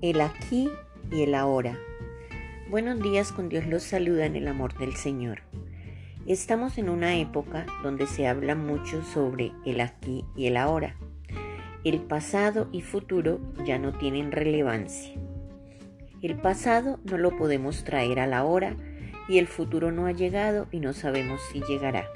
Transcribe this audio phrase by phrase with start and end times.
[0.00, 0.70] el aquí
[1.10, 1.76] y el ahora.
[2.70, 5.40] Buenos días, con Dios los saluda en el amor del Señor.
[6.24, 10.94] Estamos en una época donde se habla mucho sobre el aquí y el ahora.
[11.82, 15.14] El pasado y futuro ya no tienen relevancia.
[16.22, 18.76] El pasado no lo podemos traer a la hora
[19.28, 22.06] y el futuro no ha llegado y no sabemos si llegará.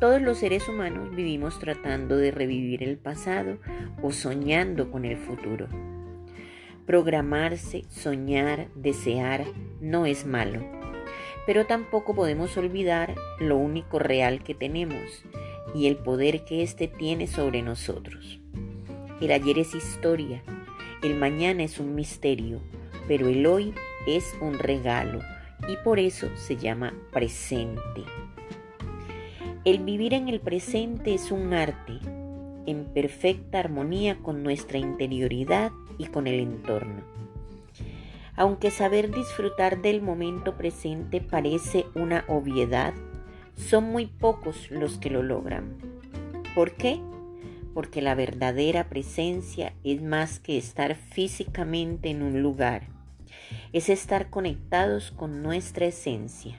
[0.00, 3.58] Todos los seres humanos vivimos tratando de revivir el pasado
[4.02, 5.68] o soñando con el futuro.
[6.86, 9.44] Programarse, soñar, desear
[9.80, 10.60] no es malo,
[11.46, 15.24] pero tampoco podemos olvidar lo único real que tenemos
[15.76, 18.40] y el poder que éste tiene sobre nosotros.
[19.20, 20.42] El ayer es historia,
[21.04, 22.60] el mañana es un misterio,
[23.06, 23.72] pero el hoy
[24.08, 25.20] es un regalo
[25.68, 28.02] y por eso se llama presente.
[29.64, 32.00] El vivir en el presente es un arte
[32.66, 37.02] en perfecta armonía con nuestra interioridad y con el entorno.
[38.34, 42.94] Aunque saber disfrutar del momento presente parece una obviedad,
[43.56, 45.76] son muy pocos los que lo logran.
[46.54, 47.00] ¿Por qué?
[47.74, 52.88] Porque la verdadera presencia es más que estar físicamente en un lugar,
[53.72, 56.58] es estar conectados con nuestra esencia.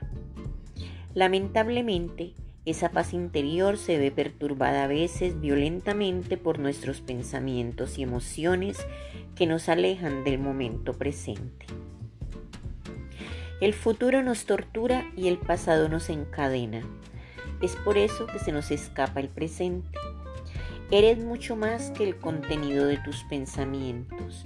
[1.13, 2.33] Lamentablemente,
[2.65, 8.77] esa paz interior se ve perturbada a veces violentamente por nuestros pensamientos y emociones
[9.35, 11.65] que nos alejan del momento presente.
[13.59, 16.83] El futuro nos tortura y el pasado nos encadena.
[17.61, 19.97] Es por eso que se nos escapa el presente.
[20.91, 24.45] Eres mucho más que el contenido de tus pensamientos.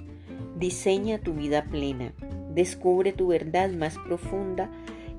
[0.58, 2.14] Diseña tu vida plena.
[2.54, 4.70] Descubre tu verdad más profunda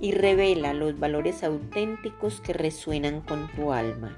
[0.00, 4.16] y revela los valores auténticos que resuenan con tu alma.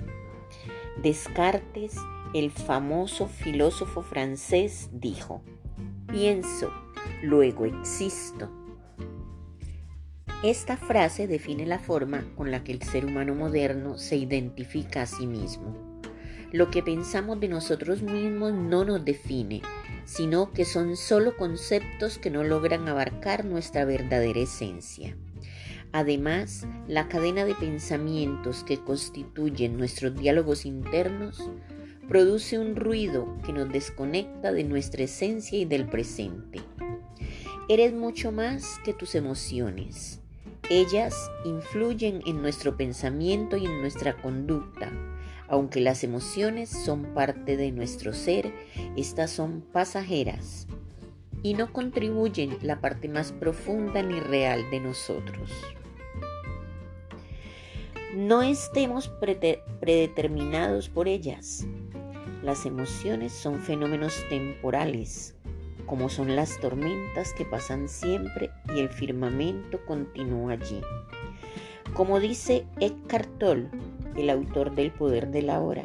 [1.03, 1.97] Descartes,
[2.35, 5.43] el famoso filósofo francés, dijo,
[6.07, 6.73] pienso,
[7.23, 8.51] luego existo.
[10.43, 15.07] Esta frase define la forma con la que el ser humano moderno se identifica a
[15.07, 15.77] sí mismo.
[16.53, 19.63] Lo que pensamos de nosotros mismos no nos define,
[20.05, 25.17] sino que son solo conceptos que no logran abarcar nuestra verdadera esencia.
[25.93, 31.51] Además, la cadena de pensamientos que constituyen nuestros diálogos internos
[32.09, 36.61] produce un ruido que nos desconecta de nuestra esencia y del presente.
[37.69, 40.21] Eres mucho más que tus emociones.
[40.69, 44.93] Ellas influyen en nuestro pensamiento y en nuestra conducta.
[45.49, 48.53] Aunque las emociones son parte de nuestro ser,
[48.97, 50.69] estas son pasajeras
[51.43, 55.51] y no contribuyen la parte más profunda ni real de nosotros.
[58.15, 61.65] No estemos predeterminados por ellas.
[62.43, 65.37] Las emociones son fenómenos temporales,
[65.87, 70.81] como son las tormentas que pasan siempre y el firmamento continúa allí.
[71.95, 73.69] Como dice Eckhart Tolle,
[74.17, 75.85] el autor del Poder de la Hora,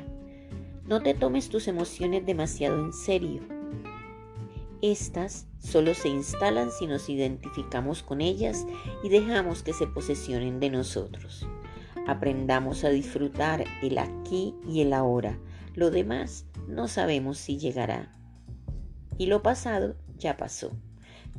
[0.87, 3.41] no te tomes tus emociones demasiado en serio.
[4.81, 8.65] Estas solo se instalan si nos identificamos con ellas
[9.03, 11.45] y dejamos que se posesionen de nosotros.
[12.07, 15.39] Aprendamos a disfrutar el aquí y el ahora.
[15.73, 18.11] Lo demás no sabemos si llegará.
[19.17, 20.71] Y lo pasado ya pasó.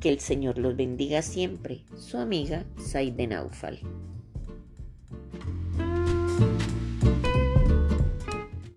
[0.01, 1.85] Que el Señor los bendiga siempre.
[1.97, 3.81] Su amiga Saide Naufal.